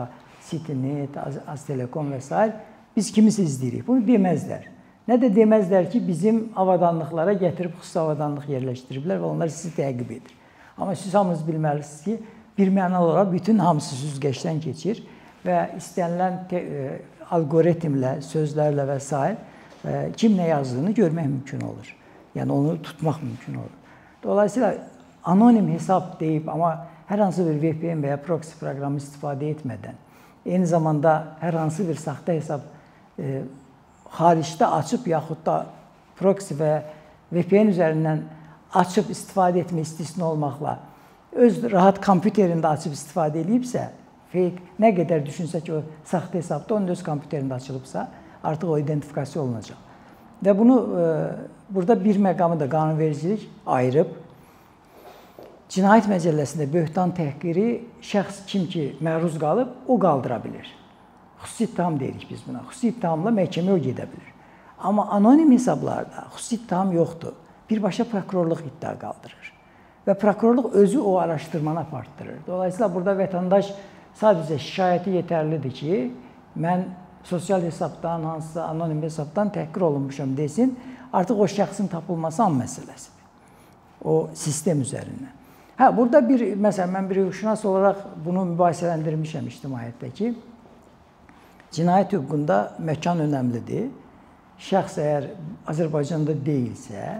[0.49, 2.51] Citynet, Aztelekom və s.
[2.95, 3.85] biz kimisə izləyirik.
[3.87, 4.69] Bunu deməzlər.
[5.05, 10.31] Nə də deməzlər ki, bizim avadanlıqlara gətirib xüsusi avadanlıq yerləşdiriblər və onlar sizi təqib edir.
[10.77, 12.15] Amma siz hamınız bilməlisiniz ki,
[12.57, 15.03] bir mənalı olaraq bütün hamısı süzgəçdən keçir
[15.45, 16.87] və istənilən e,
[17.35, 19.21] alqoritmlə, sözlərlə və s.
[19.85, 21.93] E, kim nə yazdığını görmək mümkün olur.
[22.35, 23.77] Yəni onu tutmaq mümkün olur.
[24.23, 24.73] Dolayısıyla
[25.23, 29.97] anonim hesab deyib, amma hər hansı bir VPN və ya proxy proqramı istifadə etmədən,
[30.45, 32.65] eyni zamanda hər hansı bir saxta hesab
[33.19, 33.43] e,
[34.17, 35.65] xaricdə açıb yaxud da
[36.19, 36.73] proxy və
[37.33, 38.25] VPN üzərindən
[38.75, 40.77] açıb istifadə etmə istisna olmaqla
[41.35, 43.89] öz rahat kompüterində açıb istifadə edibsə,
[44.31, 48.07] fake nə qədər düşünsə ki, o saxta hesabda onun öz kompüterində açılıbsa,
[48.43, 49.81] artıq o identifikasiya olunacaq.
[50.43, 51.07] Və bunu e,
[51.69, 54.13] burada bir məqamı da qanunvericilik ayırıb.
[55.73, 57.69] Cinayət Məcəlləsində böhtan təhqiri
[58.05, 60.67] şəxs kim ki məruz qalıb, o qaldıra bilər.
[61.41, 62.61] Xüsusi ittiham deyirik biz buna.
[62.69, 64.31] Xüsusi ittihamla məhkəməyə o gedə bilər.
[64.85, 67.33] Amma anonim hesablarda xüsusi ittiham yoxdur.
[67.69, 69.51] Birbaşa prokurorluq iddia qaldırır.
[70.05, 72.43] Və prokurorluq özü o araşdırmanı apartdırır.
[72.47, 73.73] Dolayısıyla burada vətəndaş
[74.15, 75.95] Sadəcə şikayəti yetərlidir ki,
[76.55, 76.85] mən
[77.27, 80.77] sosial hesabdan, hansısa anonim hesabdan təhqir olunmuşam desin,
[81.11, 83.25] artıq o şəxsin tapılması an məsələsidir.
[84.05, 85.33] O sistem üzərindən.
[85.75, 90.29] Hə, burada bir məsələn mən bir hüquqşünas olaraq bunu mübahisələndirmişəm ictimaiyyətdə ki,
[91.75, 93.89] cinayət hüququnda məkan önəmlidir.
[94.55, 95.27] Şəxs əgər
[95.67, 97.17] Azərbaycanda deyilsə,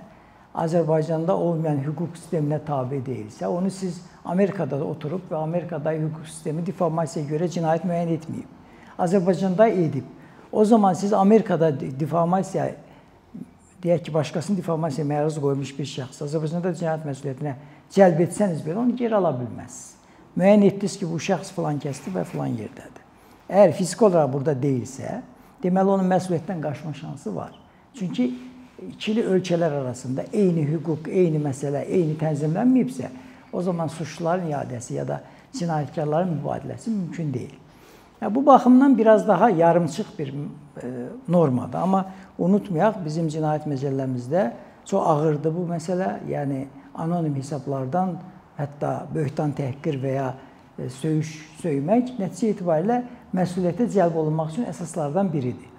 [0.55, 6.63] Azərbaycanda olmayan hüquq sisteminə tabe deyilsə, onu siz Amerikada da oturub və Amerikada hüquq sistemi
[6.63, 8.49] deformasiyaya görə cinayət müəyyən etməyib.
[8.95, 10.07] Azərbaycanda edib.
[10.51, 12.71] O zaman siz Amerikada deformasiya
[13.83, 17.57] deyək ki, başqasının deformasiyaya məruz qoymuş bir şəxs Azərbaycanda cinayət məsuliyyətinə
[17.95, 19.91] cəlb etsəniz belə onu geri ala bilməzsiniz.
[20.35, 23.03] müəyyən etdiniz ki, bu şəxs filan kəsdir və filan yerdədir.
[23.49, 25.21] Əgər fiziki olaraq burada deyilsə,
[25.63, 27.53] deməli onun məsuliyyətdən qaçma şansı var.
[27.95, 28.33] Çünki
[28.89, 33.11] ikili ölkələr arasında eyni hüquq, eyni məsələ, eyni tənzimlənməyibsə,
[33.53, 35.21] o zaman suçluların iadəsi ya da
[35.55, 37.55] cinayətkarların mübadiləsi mümkün deyil.
[38.21, 40.35] Yəni, bu baxımdan biraz daha yarımçıq bir e,
[41.27, 41.79] normadır.
[41.79, 42.05] Amma
[42.37, 44.49] unutmayaq, bizim cinayət məcəlləmizdə
[44.85, 46.09] çox ağırdır bu məsələ.
[46.29, 46.65] Yəni
[46.97, 48.15] anonim hesablardan
[48.57, 50.27] hətta böhtan təhqir və ya
[50.79, 51.31] e, söyüş
[51.61, 53.01] söymək nəticə etibarilə
[53.35, 55.71] məsuliyyətə cəlb olunmaq üçün əsaslardan biridir.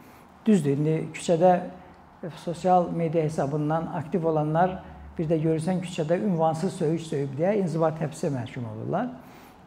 [0.47, 4.81] Düzdür, indi küçədə e, sosial media hesabından aktiv olanlar
[5.17, 9.09] bir də görürsən küçədə ünvansız söyüş söyüb deyə inzibat həbsə məhkum olurlar.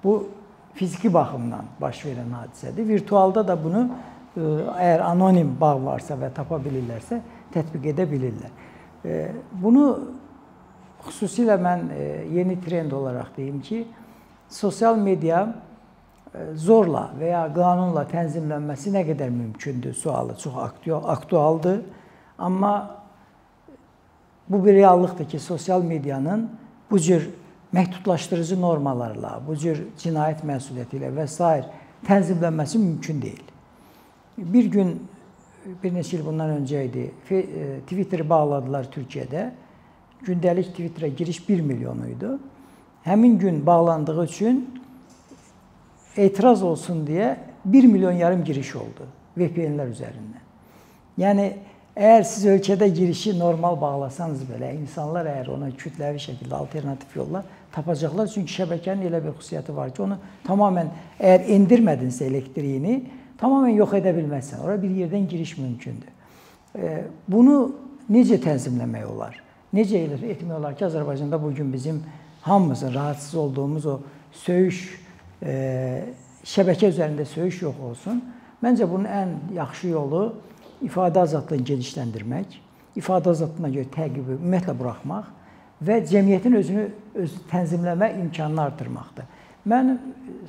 [0.03, 0.29] Bu
[0.77, 2.87] fiziki baxımdan baş verən hadisədir.
[2.87, 7.21] Virtualda da bunu e, əgər anonim bağ varsa və tapa bilirlərsə,
[7.53, 8.57] tətbiq edə bilirlər.
[9.61, 9.83] Bunu
[11.05, 13.83] xüsusilə mən e, yeni trend olaraq deyim ki,
[14.49, 20.55] sosial media e, zorla və ya qanunla tənzimlənməsi nə qədər mümkündür sualı çox
[21.15, 21.81] aktualdır.
[22.37, 22.73] Amma
[24.49, 26.49] bu bir reallıqdır ki, sosial medianın
[26.91, 27.29] bu cür
[27.73, 31.63] məhdudlaşdırıcı normalarla, bu cür cinayət məsuliyyəti ilə və s.
[32.07, 33.43] tənzimlənməsi mümkün deyil.
[34.37, 34.93] Bir gün
[35.83, 37.09] bir neçə il bundan öncə idi.
[37.29, 39.49] E, Twitter bağladılar Türkiyədə
[40.25, 42.33] gündəlik Twitterə giriş 1 milyon idi.
[43.05, 44.65] Həmin gün bağlandığı üçün
[46.17, 50.43] etiraz olsun deyə 1 milyon yarım giriş oldu VPN-lər üzərindən.
[51.19, 51.45] Yəni
[51.95, 58.27] əgər siz ölkədə girişi normal bağlasanız belə, insanlar əgər ona kütləvi şəkildə alternativ yollar tapacaqlar.
[58.31, 63.01] Çünki şəbəkənin elə bir xüsusiyyəti var ki, onu tamamilə əgər endirmədinsə elektriyini,
[63.39, 64.63] tamamilə yox edə bilməzsən.
[64.65, 66.15] Ora bir yerdən giriş mümkündür.
[67.27, 67.59] Bunu
[68.11, 69.37] necə tənzimləmək olar?
[69.73, 72.03] Necə etmək olar ki, Azərbaycanda bu gün bizim
[72.41, 73.99] hamımızın rahatsız olduğumuz o
[74.31, 74.83] söyüş
[75.43, 76.05] e,
[76.45, 78.21] şəbəkə üzərində söyüş yox olsun.
[78.63, 80.23] Məncə bunun ən yaxşı yolu
[80.83, 82.55] ifadə azadlığını genişləndirmək,
[82.99, 85.29] ifadə azadlığına görə təqibi ümumiyyətlə buraxmaq
[85.85, 86.87] və cəmiyyətin özünü
[87.23, 89.27] öz tənzimləmə imkanını artırmaqdır.
[89.69, 89.97] Mən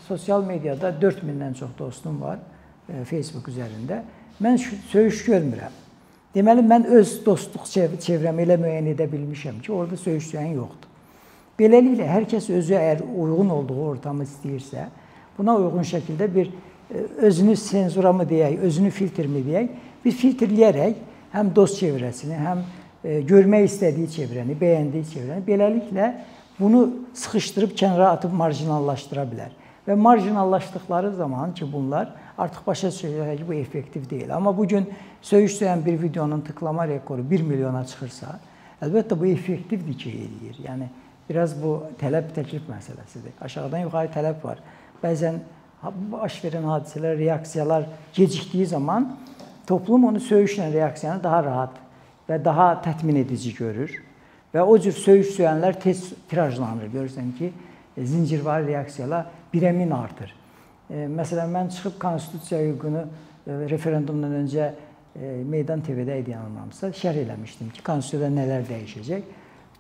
[0.07, 2.39] sosial mediada 4000-dən çox dostum var
[2.89, 4.03] e, Facebook üzərində.
[4.41, 4.59] Mən
[4.91, 5.75] söyüş görmürəm.
[6.35, 10.91] Deməli mən öz dostluq çevrəmi elə müəyyən edə bilmişəm ki, orada söyüşləyən yoxdur.
[11.59, 14.87] Beləliklə hər kəs özü əgər uyğun olduğu ortamı istəyirsə,
[15.37, 21.03] buna uyğun şəkildə bir e, özünü senzuramı deyək, özünü filtrmi deyək, bir filtrləyərək
[21.35, 26.13] həm dost çevrəsini, həm e, görmək istədiyi çevrəni, bəyəndiyi çevrəni beləliklə
[26.61, 26.87] bunu
[27.19, 29.53] sıxışdırıb kənara atıb marjinallaşdıra bilər.
[29.89, 34.35] Və marjinallaşdıqları zaman ki, bunlar artıq başa düşürlər ki, bu effektiv deyil.
[34.37, 34.89] Amma bu gün
[35.23, 38.39] söyüş söyən bir videonun tıklama rekoru 1 milyona çıxırsa,
[38.83, 40.61] əlbəttə bu effektivdir ki, eləyir.
[40.69, 40.89] Yəni
[41.29, 43.37] biraz bu tələb təklif məsələsidir.
[43.41, 44.63] Aşağıdan yuxarı tələb var.
[45.03, 45.41] Bəzən
[46.13, 49.13] baş verən hadisələr, reaksiyalar gecikdiyi zaman
[49.67, 51.79] toplum onu söyüşlə reaksiyanı daha rahat
[52.29, 53.93] və daha təmin edici görür.
[54.55, 56.91] Və o cür söyüş söyənlər tez tirajlanır.
[56.91, 57.53] Görürsən ki,
[57.97, 60.40] zincirvari reaksiyalar birə min artır.
[60.91, 63.05] Məsələn, mən çıxıb konstitusiya hüququnu
[63.47, 64.73] e, referendumdan öncə
[65.15, 69.29] e, Meydan TV-də idi yanılmamsa, şərh eləmişdim ki, konstitusiyada nələr dəyişəcək.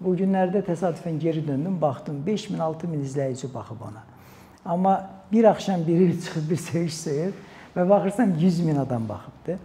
[0.01, 4.05] Bu günlərdə təsadüfən geri döndüm, baxdım 5000, 6000 izləyici baxıb ona.
[4.64, 7.33] Amma bir axşam biri çıxıb bir söyüş söyür
[7.77, 9.59] və baxırsan 100 min adam baxıbdı.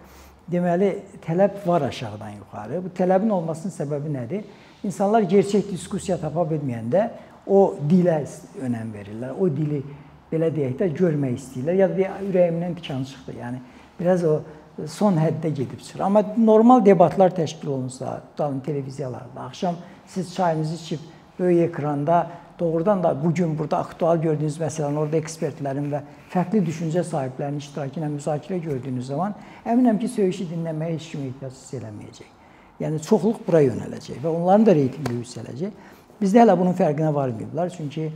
[0.51, 0.89] Deməli,
[1.25, 2.81] tələb var aşağıdan yuxarı.
[2.85, 4.43] Bu tələbin olmasının səbəbi nədir?
[4.83, 7.07] İnsanlar gerçək diskussiya tapa bilməyəndə
[7.47, 8.19] o dilə
[8.61, 9.37] önəm verirlər.
[9.39, 9.83] O dili
[10.35, 13.39] belə deyək də görmək istəyirlər ya da ürəyimdən tikan çıxdı.
[13.39, 13.63] Yəni
[13.99, 14.39] biraz o
[14.87, 16.05] son həddə gedib çıxır.
[16.05, 19.75] Amma normal debatlar təşkil olunsa, tutalım televiziyalarda, axşam
[20.07, 20.99] siz çayınızı içib
[21.39, 22.27] böyük ekranda
[22.59, 27.99] doğrudan da bu gün burada aktual gördüyünüz məsələni orada ekspertlərin və fərqli düşüncə sahiblərinin iştirakı
[27.99, 32.29] ilə müzakirə gördüyünüz zaman əminəm ki, söyüşü dinləməyə heç kim ehtiyac hiss eləməyəcək.
[32.79, 35.83] Yəni çoxluq bura yönələcək və onların da reytinqi yüksələcək.
[36.21, 38.09] Bizdə hələ bunun fərqinə varmayıblar, çünki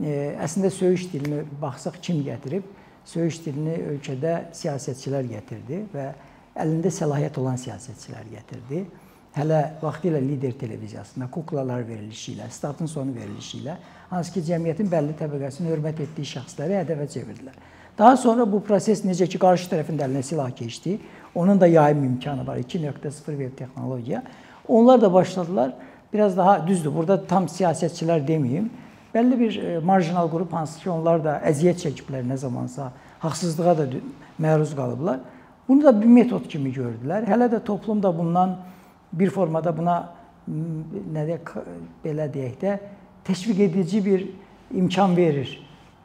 [0.00, 2.64] Əslində söyüş dilini baxsaq kim gətirib?
[3.04, 6.06] Söyüş dilini ölkədə siyasətçilər gətirdi və
[6.62, 8.84] əlində səlahiyyət olan siyasətçilər gətirdi.
[9.36, 13.76] Hələ vaxtilə lider televiziyasında kuklalar verilişi ilə, statın sonu verilişi ilə
[14.10, 17.56] hansı ki, cəmiyyətin bəlli təbəqəsini hörmət etdiyi şəxsləri hədəfə çevirdilər.
[17.98, 20.98] Daha sonra bu proses necə ki, qarşı tərəfin də əlinə silah keçdi,
[21.34, 24.22] onun da yayım imkanı var, 2.0 web texnologiya.
[24.68, 25.72] Onlar da başladılar,
[26.12, 28.68] biraz daha düzdür, burada tam siyasətçilər deməyim,
[29.14, 32.90] bəlli bir e, marjinal qrup hansı ki, onlar da əziyyət çəkiblər nə zamansa,
[33.22, 33.86] haqsızlığa da
[34.40, 35.20] məruz qalıblar.
[35.68, 37.26] Bunu da bir metod kimi gördülər.
[37.28, 38.56] Hələ də toplum da bundan
[39.12, 39.96] bir formada buna
[40.48, 41.52] nə deyək,
[42.04, 42.78] belə deyək də
[43.24, 44.24] təşviq edici bir
[44.74, 45.52] imkan verir.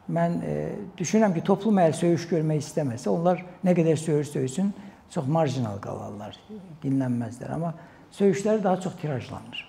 [0.08, 0.58] Mən e,
[1.00, 4.70] düşünürəm ki, toplum əgər söyüş görmək istəməsə, onlar nə qədər söyüş söysün,
[5.12, 6.38] çox marjinal qalarlar,
[6.84, 7.52] dinlənməzlər.
[7.56, 7.74] Amma
[8.12, 9.65] söyüşləri daha çox tirajlanır.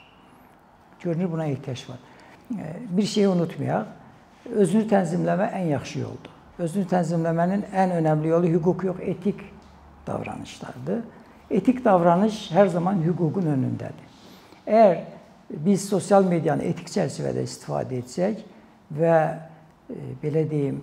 [1.03, 1.99] Görünür buna ehtiyac var.
[2.51, 3.87] Bir şeyi unutmayaq.
[4.49, 6.33] Özünü tənzimləmə ən yaxşı yoldur.
[6.59, 9.43] Özünü tənzimləmənin ən önəmli yolu hüquq yox, etik
[10.07, 11.03] davranışlardır.
[11.51, 14.09] Etik davranış hər zaman hüququn önündədir.
[14.67, 14.97] Əgər
[15.51, 18.41] biz sosial medianı etik çərçivədə istifadə etsək
[18.97, 20.81] və e, belə deyim,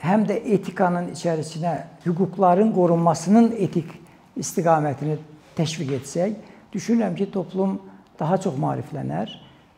[0.00, 3.92] həm də etikanın içərisinə hüquqların qorunmasının etik
[4.36, 5.16] istiqamətini
[5.56, 6.36] təşviq etsək,
[6.72, 7.78] düşünürəm ki, toplum
[8.18, 9.32] daha çox maariflənər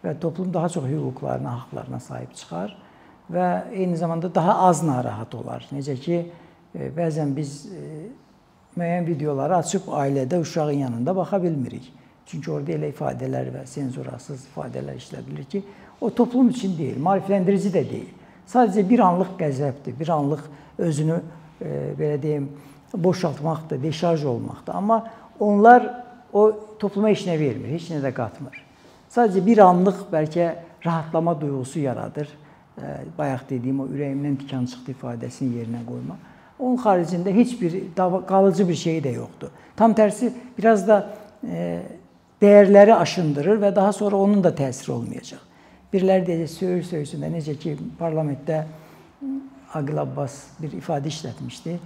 [0.09, 2.75] və toplum daha çox hüquqlarına, haqqlarına sahib çıxar
[3.33, 5.66] və eyni zamanda daha az narahat olar.
[5.73, 6.21] Necə ki,
[6.75, 8.09] e, bəzən biz e,
[8.79, 11.92] müəyyən videoları açıb ailədə uşağın yanında baxa bilmirik.
[12.29, 15.62] Çünki orada elə ifadələr və senzurasız ifadələr işlədilir ki,
[16.01, 18.14] o toplum üçün deyil, maarifləndirici də deyil.
[18.49, 20.44] Sadəcə bir anlıq qəzəbdir, bir anlıq
[20.79, 21.18] özünü
[21.61, 22.49] e, belə deyim,
[22.94, 24.75] boşaltmaqdır, deşarj olmaqdır.
[24.75, 25.85] Amma onlar
[26.33, 28.67] o topluma heç nə vermir, heç nə də qatmır.
[29.12, 30.49] Sadəcə bir anlıq bəlkə
[30.85, 32.29] rahatlama duyğusu yaradır.
[33.18, 36.27] Bayaq dediyim o ürəyimdən tikan çıxdı ifadəsini yerinə qoymaq.
[36.59, 37.75] Onun xaricində heç bir
[38.29, 39.51] qalıcı bir şey də yoxdur.
[39.77, 40.99] Tam tərsi biraz da
[41.42, 41.83] e,
[42.42, 45.42] dəyərləri aşındırır və daha sonra onun da təsiri olmayacaq.
[45.92, 48.64] Biriləri deyəcək, söyür söysündə necə ki, parlamentdə
[49.75, 51.79] Aqil Abbas bir ifadə işlətmişdi.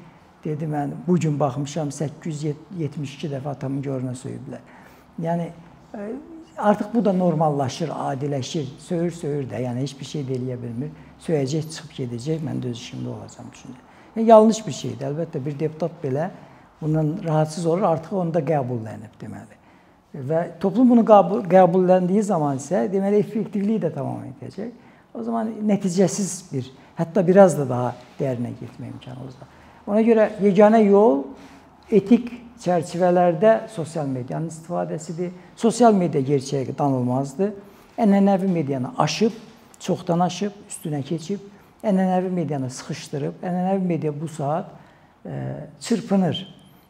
[0.44, 4.64] Dedi, mən bu gün baxmışam 872 dəfə atamı görünə söyüblər.
[5.22, 5.50] Yəni
[6.58, 8.66] artıq bu da normallaşır, adiləşir.
[8.78, 10.90] Söyür, söyür də, yəni heç bir şey də eləyə bilmir.
[11.22, 13.80] Söyəcək, çıxıb gedəcək, mən də öz işimdə olacağam düşünür.
[14.16, 15.06] Yəni yanlış bir şeydir.
[15.10, 16.28] Əlbəttə bir deputat belə
[16.80, 19.58] bundan rahatsız olur, artıq onda qəbullənib deməli.
[20.28, 24.72] Və toplum bunu qəbul, qəbulləndiyi zaman isə deməli effektivliyi də tamam edəcək.
[25.14, 29.48] O zaman nəticəsiz bir, hətta biraz da daha dərinə getmə imkanımız var.
[29.86, 31.24] Ona görə yeganə yol
[31.90, 32.30] etik
[32.62, 35.32] çərçivələrdə sosial medianın istifadəsidir.
[35.56, 37.54] Sosial media gerçəyə danılmazdır.
[37.98, 39.32] Ənənəvi medianı aşıb,
[39.80, 44.70] çoxdan aşıb, üstünə keçib ənənəvi medianı sıxışdırıb, ənənəvi media bu saat
[45.26, 45.30] e,
[45.80, 46.42] çırpınır.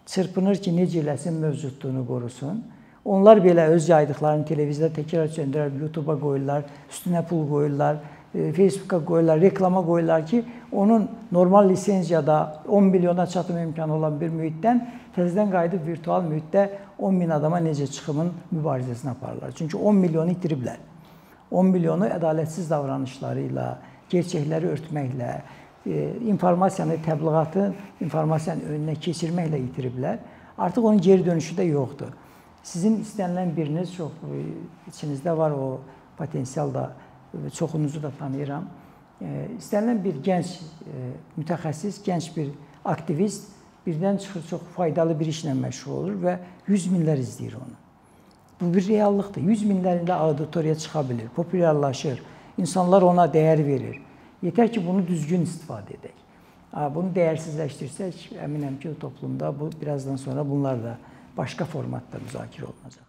[0.07, 2.63] Çırpınır ki, necə eləsin mövcudluğunu qorusun.
[3.05, 8.03] Onlar belə öz yaydıqlarını televiziyada təkrar çöndürər, YouTube-a qoyurlar, üstünə pul qoyurlar,
[8.33, 14.81] Facebook-a qoyurlar, reklama qoyurlar ki, onun normal lisenziyada 10 milyona çatım imkanı olan bir mühitdən
[15.17, 16.69] təzədən qayıdıb virtual mühitdə
[16.99, 19.53] 10 min adama necə çıxımın mübarizəsini aparırlar.
[19.53, 20.81] Çünki 10 milyonu itiriblər.
[21.51, 23.69] 10 milyonu ədalətsiz davranışları ilə,
[24.11, 25.31] gerçəkləri örtməklə,
[25.87, 27.69] e, informasiyanı, təbliğatı
[28.01, 30.19] informasiyanın önünə keçirməklə itiriblər.
[30.59, 32.17] Artıq onun geri dönüşü də yoxdur.
[32.63, 34.45] Sizin istənilən biriniz çox e,
[34.89, 35.81] içinizdə var o
[36.17, 37.12] potensial da e,
[37.55, 38.69] çoxunuzu da tanıyıram.
[39.59, 40.49] İstənilən bir gənc
[41.39, 42.49] mütəxəssis, gənc bir
[42.85, 43.51] aktivist
[43.87, 46.37] birdən çıxır çox faydalı bir işlə məşğul olur və
[46.69, 47.77] 100 minlər izləyir onu.
[48.61, 49.43] Bu bir reallıqdır.
[49.43, 52.23] 100 minlərində auditoriya çıxa bilir, populyarlaşır.
[52.59, 54.01] İnsanlar ona dəyər verir.
[54.43, 56.19] Yetər ki, bunu düzgün istifadə edək.
[56.95, 60.97] Bunu dəyərsizləşdirsək, əminəm ki, toplumda bu birazdan sonra bunlar da
[61.37, 63.07] başqa formatda müzakirə olunacaq.